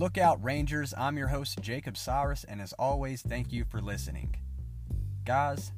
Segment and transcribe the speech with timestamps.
[0.00, 4.34] Lookout Rangers, I'm your host, Jacob Cyrus, and as always, thank you for listening.
[5.26, 5.72] Guys,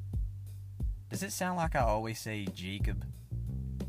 [1.09, 3.03] does it sound like I always say Jacob?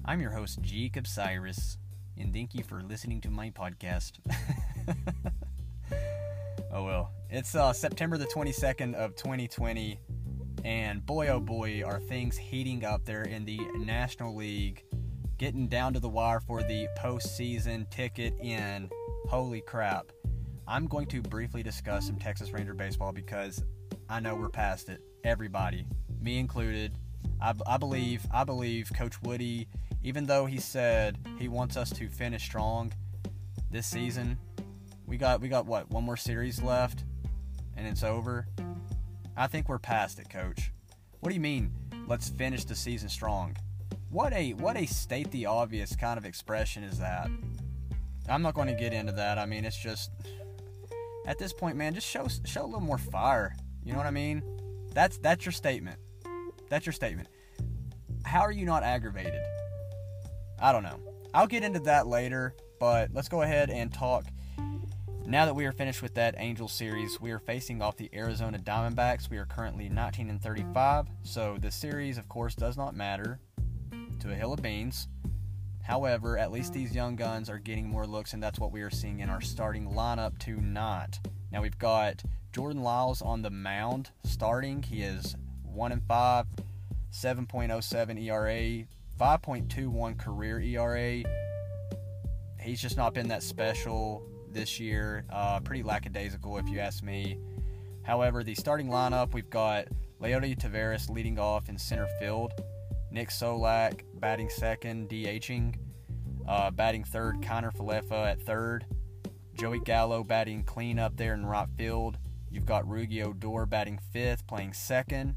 [0.05, 1.79] I'm your host, Jacob Cyrus,
[2.19, 4.15] and thank you for listening to my podcast.
[6.73, 10.01] oh well, it's uh, September the 22nd of 2020,
[10.65, 14.83] and boy oh boy, are things heating up there in the National League,
[15.39, 18.91] getting down to the wire for the postseason ticket in.
[19.29, 20.11] Holy crap.
[20.67, 23.63] I'm going to briefly discuss some Texas Ranger baseball because
[24.09, 25.01] I know we're past it.
[25.23, 25.87] Everybody,
[26.21, 26.93] me included.
[27.41, 29.69] I, I believe I believe Coach Woody,
[30.03, 32.93] even though he said he wants us to finish strong
[33.71, 34.39] this season,
[35.07, 37.05] we got we got what one more series left,
[37.77, 38.47] and it's over.
[39.37, 40.73] I think we're past it, Coach.
[41.21, 41.73] What do you mean?
[42.07, 43.57] Let's finish the season strong.
[44.11, 47.29] What a what a state the obvious kind of expression is that?
[48.29, 49.39] I'm not going to get into that.
[49.39, 50.11] I mean, it's just
[51.27, 53.55] at this point, man, just show show a little more fire.
[53.83, 54.43] You know what I mean?
[54.93, 55.99] That's that's your statement.
[56.69, 57.29] That's your statement.
[58.25, 59.41] How are you not aggravated?
[60.59, 60.99] I don't know.
[61.35, 64.25] I'll get into that later, but let's go ahead and talk.
[65.27, 68.59] Now that we are finished with that Angel series, we are facing off the Arizona
[68.59, 69.31] Diamondbacks.
[69.31, 73.41] We are currently 19 and 35, so the series, of course, does not matter
[74.21, 75.09] to a hill of beans.
[75.85, 78.91] However, at least these young guns are getting more looks, and that's what we are
[78.91, 81.21] seeing in our starting lineup tonight.
[81.53, 84.83] Now we've got Jordan Lyles on the mound starting.
[84.83, 86.47] He is 1 and 5,
[87.13, 88.87] 7.07 ERA,
[89.21, 91.23] 5.21 career ERA.
[92.59, 95.27] He's just not been that special this year.
[95.31, 97.37] Uh, pretty lackadaisical, if you ask me.
[98.05, 99.89] However, the starting lineup we've got
[100.19, 102.53] Leody Taveras leading off in center field.
[103.15, 105.77] Nick Solak batting second, DHing.
[106.49, 108.87] Uh, batting third, Kiner Falefa at third.
[109.55, 112.19] Joey Gallo batting clean up there in right field.
[112.51, 115.37] You've got Rougned Odor batting fifth, playing second.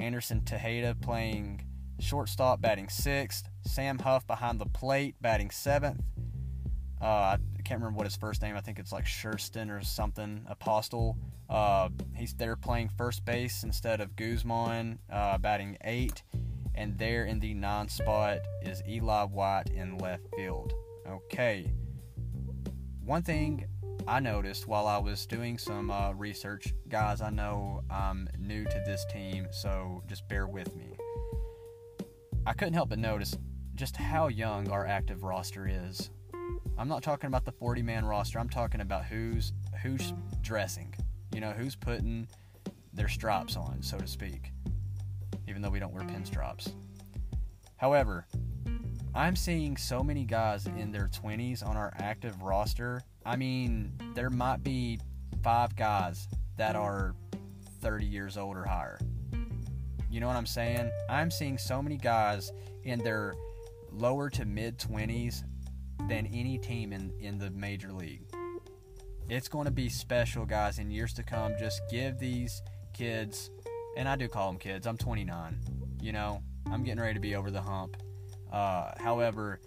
[0.00, 1.64] Anderson Tejeda playing
[2.00, 3.48] shortstop, batting sixth.
[3.64, 6.02] Sam Huff behind the plate, batting seventh.
[7.00, 8.56] Uh, I can't remember what his first name.
[8.56, 10.44] I think it's like Shurston or something.
[10.48, 11.16] Apostel.
[11.48, 16.24] Uh, he's there playing first base instead of Guzman, uh, batting eight
[16.74, 20.72] and there in the non spot is Eli White in left field.
[21.08, 21.72] Okay.
[23.04, 23.66] One thing
[24.06, 28.82] I noticed while I was doing some uh, research, guys, I know I'm new to
[28.86, 30.96] this team, so just bear with me.
[32.46, 33.36] I couldn't help but notice
[33.74, 36.10] just how young our active roster is.
[36.78, 40.94] I'm not talking about the 40 man roster, I'm talking about who's who's dressing.
[41.34, 42.28] You know, who's putting
[42.92, 44.52] their stripes on, so to speak
[45.48, 46.72] even though we don't wear pinstripes.
[47.76, 48.26] However,
[49.14, 53.02] I'm seeing so many guys in their 20s on our active roster.
[53.26, 55.00] I mean, there might be
[55.42, 57.14] five guys that are
[57.80, 58.98] 30 years old or higher.
[60.10, 60.90] You know what I'm saying?
[61.08, 62.52] I'm seeing so many guys
[62.84, 63.34] in their
[63.90, 65.42] lower to mid 20s
[66.08, 68.22] than any team in, in the major league.
[69.28, 71.54] It's going to be special, guys, in years to come.
[71.58, 73.50] Just give these kids
[73.96, 74.86] and I do call them kids.
[74.86, 75.58] I'm 29.
[76.00, 77.96] You know, I'm getting ready to be over the hump.
[78.50, 79.60] Uh, however,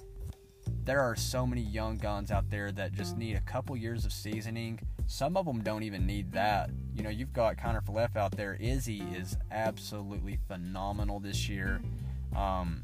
[0.84, 4.13] there are so many young guns out there that just need a couple years of
[4.13, 4.80] seasoning.
[5.08, 6.69] Some of them don't even need that.
[6.94, 8.56] You know, you've got Kiner Falefa out there.
[8.59, 11.81] Izzy is absolutely phenomenal this year.
[12.36, 12.84] Um,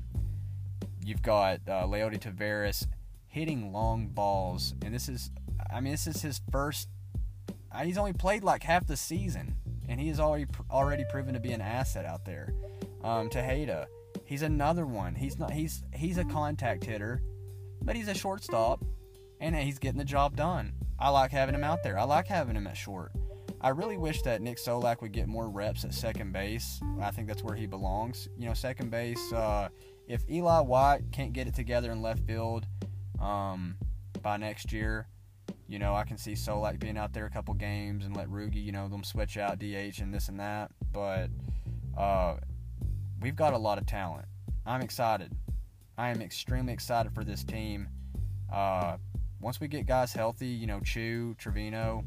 [1.04, 2.88] you've got uh, Leody Taveras
[3.28, 5.32] hitting long balls, and this is,
[5.72, 6.90] I mean, this is his first.
[7.72, 9.56] Uh, he's only played like half the season
[9.92, 12.54] and he is already already proven to be an asset out there.
[13.04, 13.88] Um, Tejeda,
[14.24, 15.14] he's another one.
[15.14, 17.22] He's not he's he's a contact hitter,
[17.82, 18.84] but he's a shortstop,
[19.42, 20.74] and he's getting the job done.
[20.98, 22.00] I like having him out there.
[22.00, 23.12] I like having him at short.
[23.60, 26.80] I really wish that Nick Solak would get more reps at second base.
[27.02, 28.30] I think that's where he belongs.
[28.38, 29.34] You know, second base.
[29.34, 29.68] Uh,
[30.08, 32.66] if Eli White can't get it together in left field
[33.20, 33.76] um,
[34.22, 35.08] by next year,
[35.68, 38.64] you know, I can see Solak being out there a couple games and let Rugi,
[38.64, 40.72] you know, them switch out DH and this and that.
[40.92, 41.30] But
[41.98, 42.36] uh,
[43.22, 44.26] we've got a lot of talent.
[44.66, 45.34] I'm excited.
[45.98, 47.88] I am extremely excited for this team.
[48.52, 48.98] Uh,
[49.40, 52.04] once we get guys healthy, you know, Choo, Trevino,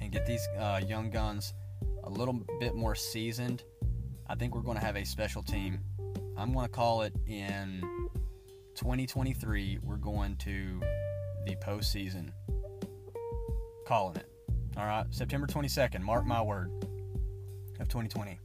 [0.00, 1.54] and get these uh, young guns
[2.04, 3.64] a little bit more seasoned,
[4.28, 5.80] I think we're going to have a special team.
[6.36, 7.82] I'm going to call it in
[8.74, 9.80] 2023.
[9.82, 10.80] We're going to
[11.46, 12.30] the postseason.
[13.86, 14.28] Calling it.
[14.76, 16.00] All right, September 22nd.
[16.00, 16.70] Mark my word.
[17.80, 18.38] Of 2020.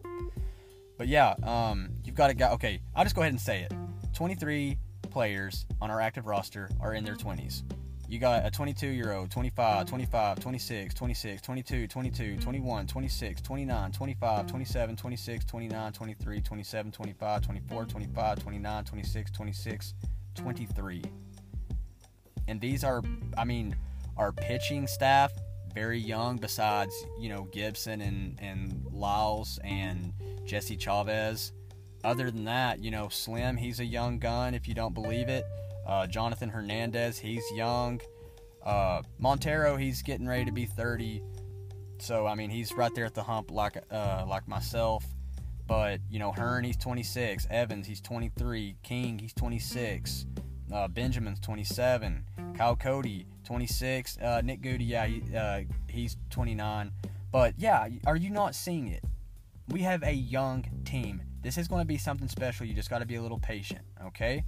[0.98, 2.52] But yeah, um, you've got a guy.
[2.52, 3.74] Okay, I'll just go ahead and say it.
[4.14, 4.78] 23
[5.10, 7.64] players on our active roster are in their 20s.
[8.08, 13.92] you got a 22 year old, 25, 25, 26, 26, 22, 22, 21, 26, 29,
[13.92, 19.94] 25, 27, 26, 29, 23, 27, 25, 24, 25, 29, 26, 26,
[20.36, 21.02] 23.
[22.48, 23.02] And these are,
[23.38, 23.76] I mean,
[24.18, 25.32] our pitching staff,
[25.74, 30.14] very young, besides, you know, Gibson and, and Lyles and
[30.46, 31.52] Jesse Chavez.
[32.04, 35.46] Other than that, you know, Slim, he's a young gun if you don't believe it.
[35.86, 38.02] Uh, Jonathan Hernandez, he's young.
[38.64, 41.22] Uh, Montero, he's getting ready to be 30.
[42.00, 45.06] So I mean, he's right there at the hump, like uh, like myself.
[45.68, 47.48] But you know, Hearn, he's 26.
[47.50, 48.76] Evans, he's 23.
[48.84, 50.26] King, he's 26.
[50.74, 52.26] Uh, Benjamin's 27.
[52.58, 54.18] Kyle Cody, 26.
[54.18, 56.92] Uh, Nick Goody, yeah, he, uh, he's 29.
[57.32, 59.04] But yeah, are you not seeing it?
[59.70, 61.22] We have a young team.
[61.42, 62.66] This is going to be something special.
[62.66, 64.44] You just got to be a little patient, okay?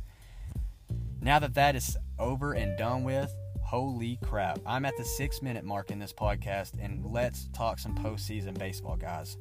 [1.22, 4.60] Now that that is over and done with, holy crap.
[4.66, 8.96] I'm at the six minute mark in this podcast, and let's talk some postseason baseball,
[8.96, 9.38] guys.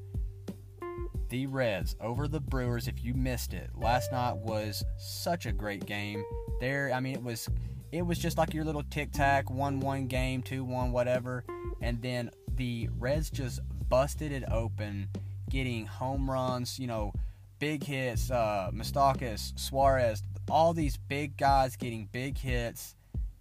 [1.35, 5.85] The Reds over the Brewers, if you missed it, last night was such a great
[5.85, 6.25] game.
[6.61, 7.49] There, I mean, it was.
[7.91, 11.45] It was just like your little tic tac, 1 1 game, 2 1, whatever.
[11.81, 15.09] And then the Reds just busted it open,
[15.51, 17.13] getting home runs, you know,
[17.59, 22.95] big hits, uh, Moustakas, Suarez, all these big guys getting big hits,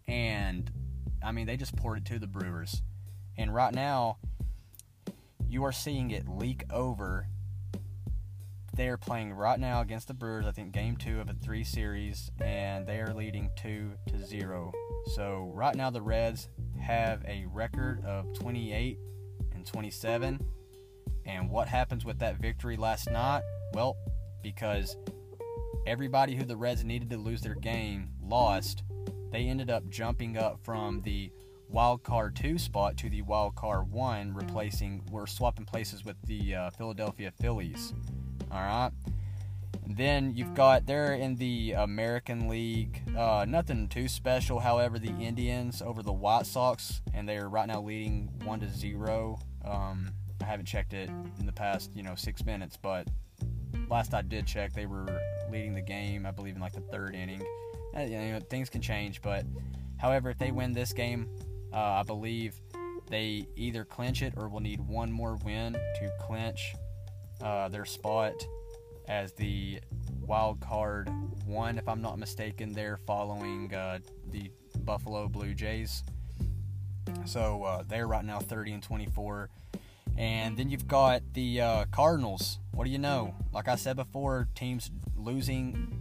[0.07, 0.71] and
[1.23, 2.81] I mean they just poured it to the Brewers.
[3.37, 4.17] And right now,
[5.47, 7.27] you are seeing it leak over.
[8.75, 10.47] They're playing right now against the Brewers.
[10.47, 14.71] I think game two of a three series, and they are leading two to zero.
[15.13, 16.49] So right now the Reds
[16.81, 18.97] have a record of 28
[19.53, 20.39] and 27.
[21.25, 23.43] And what happens with that victory last night?
[23.73, 23.95] Well,
[24.41, 24.97] because
[25.85, 28.83] everybody who the Reds needed to lose their game lost.
[29.31, 31.31] They ended up jumping up from the
[31.69, 36.55] wild card two spot to the wild card one, replacing we're swapping places with the
[36.55, 37.93] uh, Philadelphia Phillies.
[38.53, 38.91] All right.
[39.85, 44.59] And then you've got they're in the American League, uh, nothing too special.
[44.59, 49.39] However, the Indians over the White Sox, and they're right now leading one to zero.
[49.65, 50.11] Um,
[50.41, 51.09] I haven't checked it
[51.39, 53.07] in the past, you know, six minutes, but
[53.89, 55.05] last I did check, they were
[55.51, 56.25] leading the game.
[56.25, 57.41] I believe in like the third inning.
[57.95, 59.45] Uh, you know, things can change, but
[59.97, 61.27] however, if they win this game,
[61.73, 62.61] uh, I believe
[63.09, 66.73] they either clinch it or will need one more win to clinch
[67.43, 68.33] uh, their spot
[69.07, 69.79] as the
[70.25, 71.09] wild card
[71.45, 72.73] one, if I'm not mistaken.
[72.73, 73.99] They're following uh,
[74.31, 74.49] the
[74.79, 76.03] Buffalo Blue Jays.
[77.25, 79.49] So uh, they're right now 30 and 24.
[80.17, 82.59] And then you've got the uh, Cardinals.
[82.73, 83.35] What do you know?
[83.51, 85.99] Like I said before, teams losing.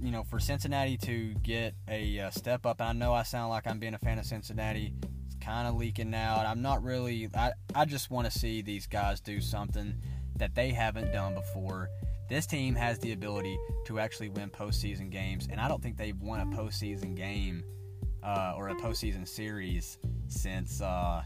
[0.00, 2.80] You know, for Cincinnati to get a uh, step up.
[2.80, 4.92] and I know I sound like I'm being a fan of Cincinnati.
[5.26, 6.44] It's kind of leaking out.
[6.44, 7.28] I'm not really.
[7.36, 9.94] I I just want to see these guys do something
[10.42, 11.88] that they haven't done before.
[12.28, 13.56] This team has the ability
[13.86, 17.62] to actually win postseason games, and I don't think they've won a postseason game
[18.24, 20.80] uh, or a postseason series since.
[20.80, 21.22] Uh,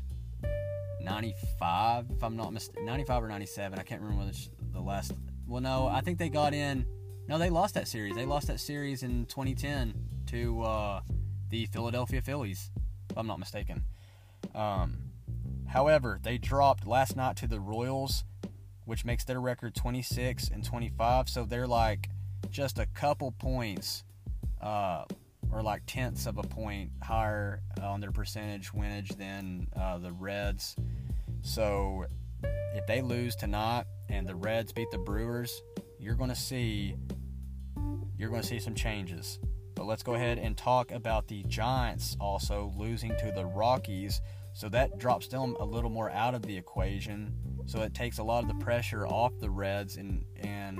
[1.00, 3.78] 95, if I'm not mistaken, 95 or 97.
[3.78, 5.12] I can't remember which the last.
[5.46, 6.84] Well, no, I think they got in.
[7.26, 8.16] No, they lost that series.
[8.16, 9.94] They lost that series in 2010
[10.26, 11.00] to uh,
[11.48, 12.70] the Philadelphia Phillies,
[13.10, 13.82] if I'm not mistaken.
[14.54, 14.96] Um,
[15.68, 18.24] however, they dropped last night to the Royals,
[18.86, 21.28] which makes their record 26 and 25.
[21.28, 22.08] So they're like
[22.50, 24.04] just a couple points,
[24.62, 25.04] uh,
[25.52, 30.76] or like tenths of a point higher on their percentage winnage than uh, the Reds.
[31.42, 32.06] So
[32.74, 35.62] if they lose tonight and the Reds beat the Brewers,
[35.98, 36.94] you're going to see
[38.18, 39.38] you're going to see some changes.
[39.74, 44.22] But let's go ahead and talk about the Giants also losing to the Rockies.
[44.54, 47.34] So that drops them a little more out of the equation.
[47.66, 50.78] So it takes a lot of the pressure off the Reds and and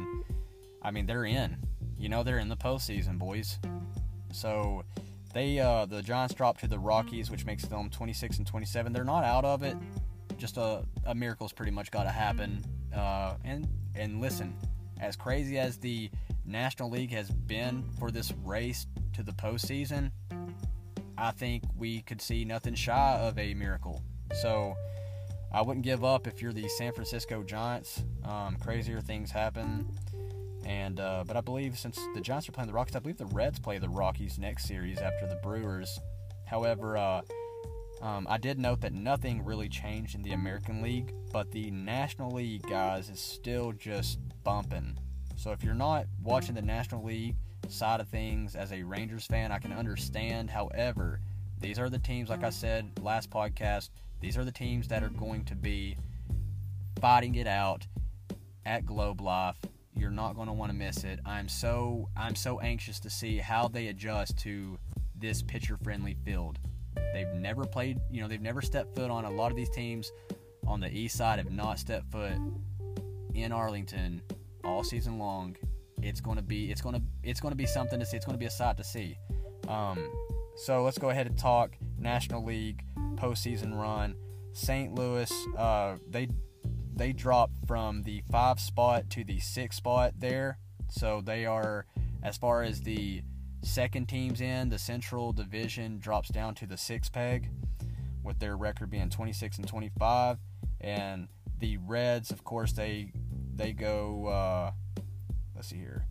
[0.83, 1.57] I mean they're in.
[1.99, 3.59] You know they're in the postseason, boys.
[4.33, 4.85] So
[5.35, 8.93] they uh, the Giants dropped to the Rockies, which makes them 26 and 27.
[8.93, 9.77] They're not out of it
[10.37, 12.63] just a, a miracle's pretty much got to happen.
[12.95, 14.55] Uh, and and listen,
[15.01, 16.11] as crazy as the
[16.45, 20.11] National League has been for this race to the postseason,
[21.19, 24.03] I think we could see nothing shy of a miracle.
[24.41, 24.75] So
[25.53, 28.05] I wouldn't give up if you're the San Francisco Giants.
[28.25, 29.89] Um, crazier things happen.
[30.65, 33.27] And uh, but I believe since the Giants are playing the Rockies, I believe the
[33.27, 36.01] Reds play the Rockies next series after the Brewers.
[36.45, 37.23] However, uh,
[38.03, 42.31] um, I did note that nothing really changed in the American League, but the National
[42.31, 44.99] League, guys, is still just bumping.
[45.37, 47.37] So if you're not watching the National League
[47.69, 50.51] side of things as a Rangers fan, I can understand.
[50.51, 51.21] However,
[51.61, 55.09] these are the teams, like I said last podcast, these are the teams that are
[55.09, 55.97] going to be
[57.01, 57.87] fighting it out
[58.65, 59.57] at Globe Life.
[59.95, 61.21] You're not going to want to miss it.
[61.25, 64.79] I'm so I'm so anxious to see how they adjust to
[65.15, 66.59] this pitcher friendly field.
[67.15, 70.13] They've never played, you know, they've never stepped foot on a lot of these teams
[70.67, 72.39] on the east side have not stepped foot
[73.35, 74.21] in Arlington
[74.65, 75.57] all season long.
[76.03, 78.17] It's going to be it's going to it's going to be something to see.
[78.17, 79.17] It's going to be a sight to see.
[79.69, 79.99] Um,
[80.57, 82.85] so let's go ahead and talk National League
[83.17, 84.17] postseason run.
[84.53, 84.95] St.
[84.95, 86.29] Louis, uh, they
[86.95, 90.59] they dropped from the five spot to the six spot there.
[90.89, 91.85] So they are,
[92.23, 93.23] as far as the
[93.63, 97.51] second teams in, the Central Division drops down to the six peg,
[98.23, 100.39] with their record being 26 and 25.
[100.81, 103.13] And the Reds, of course, they
[103.55, 104.27] they go.
[104.27, 104.71] Uh,
[105.55, 106.07] let's see here.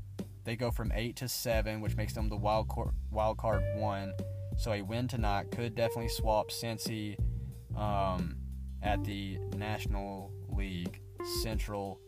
[0.45, 4.13] They go from eight to seven, which makes them the wild card, wild card one.
[4.57, 7.17] So a win tonight could definitely swap Cincy
[7.75, 8.37] um,
[8.81, 11.01] at the National League
[11.41, 11.99] Central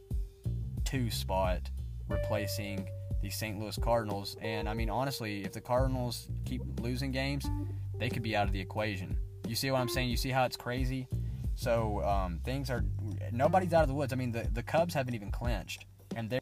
[0.85, 1.69] two spot,
[2.07, 2.87] replacing
[3.23, 3.59] the St.
[3.59, 4.37] Louis Cardinals.
[4.39, 7.49] And I mean, honestly, if the Cardinals keep losing games,
[7.97, 9.17] they could be out of the equation.
[9.47, 10.09] You see what I'm saying?
[10.09, 11.07] You see how it's crazy?
[11.55, 12.85] So um, things are
[13.31, 14.13] nobody's out of the woods.
[14.13, 16.39] I mean, the the Cubs haven't even clinched, and they're.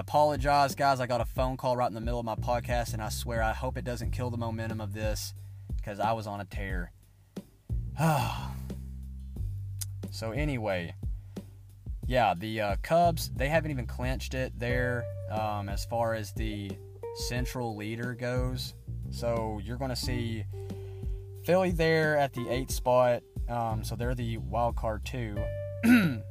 [0.00, 0.98] I apologize, guys.
[0.98, 3.42] I got a phone call right in the middle of my podcast, and I swear
[3.42, 5.34] I hope it doesn't kill the momentum of this
[5.76, 6.90] because I was on a tear.
[10.10, 10.94] so, anyway,
[12.06, 16.70] yeah, the uh, Cubs, they haven't even clinched it there um, as far as the
[17.28, 18.72] central leader goes.
[19.10, 20.46] So, you're going to see
[21.44, 23.22] Philly there at the eighth spot.
[23.50, 25.36] Um, so, they're the wild card two,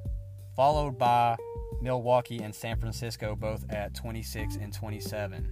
[0.56, 1.38] followed by
[1.82, 5.52] Milwaukee and San Francisco, both at 26 and 27.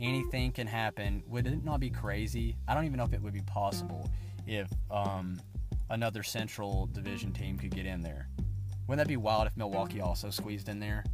[0.00, 1.22] Anything can happen.
[1.28, 2.56] Would it not be crazy?
[2.66, 4.10] I don't even know if it would be possible
[4.46, 5.40] if um,
[5.90, 8.28] another Central Division team could get in there.
[8.88, 11.04] Wouldn't that be wild if Milwaukee also squeezed in there?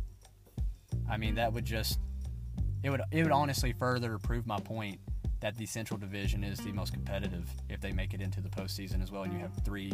[1.10, 1.98] I mean, that would just
[2.82, 5.00] it would it would honestly further prove my point
[5.40, 9.02] that the Central Division is the most competitive if they make it into the postseason
[9.02, 9.92] as well, and you have three,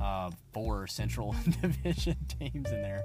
[0.00, 3.02] uh, four Central Division teams in there.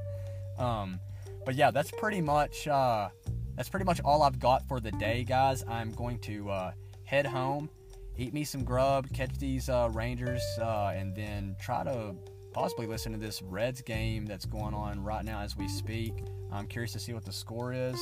[0.58, 1.00] Um,
[1.46, 3.10] but yeah, that's pretty much uh,
[3.56, 5.64] that's pretty much all I've got for the day, guys.
[5.68, 6.72] I'm going to uh,
[7.04, 7.70] head home,
[8.18, 12.16] eat me some grub, catch these uh, Rangers, uh, and then try to
[12.54, 16.24] possibly listen to this Reds game that's going on right now as we speak.
[16.52, 18.00] I'm curious to see what the score is.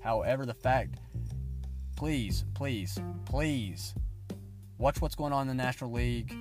[0.00, 0.96] However, the fact,
[1.96, 3.94] please, please, please,
[4.78, 6.34] watch what's going on in the National League.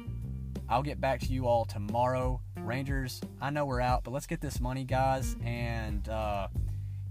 [0.69, 2.41] I'll get back to you all tomorrow.
[2.57, 5.35] Rangers, I know we're out, but let's get this money, guys.
[5.43, 6.47] And uh,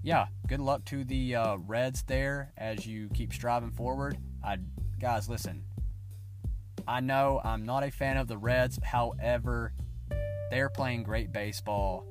[0.02, 4.16] yeah, good luck to the uh, Reds there as you keep striving forward.
[4.44, 4.58] I,
[5.00, 5.64] guys, listen.
[6.86, 8.78] I know I'm not a fan of the Reds.
[8.82, 9.72] However,
[10.50, 12.06] they're playing great baseball,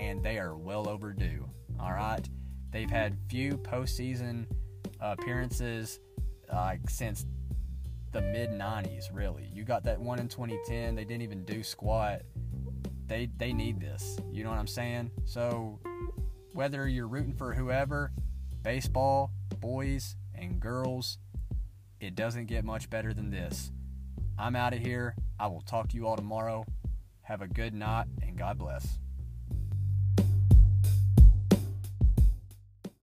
[0.00, 1.48] and they are well overdue.
[1.78, 2.28] All right,
[2.70, 4.46] they've had few postseason
[5.00, 6.00] appearances
[6.50, 7.24] uh, since
[8.12, 9.48] the mid 90s, really.
[9.52, 10.94] You got that one in 2010.
[10.94, 12.22] They didn't even do squat.
[13.06, 14.18] They they need this.
[14.30, 15.10] You know what I'm saying?
[15.24, 15.80] So
[16.52, 18.12] whether you're rooting for whoever,
[18.62, 21.18] baseball, boys and girls,
[22.00, 23.72] it doesn't get much better than this.
[24.38, 25.14] I'm out of here.
[25.40, 26.64] I will talk to you all tomorrow.
[27.22, 28.98] Have a good night and God bless.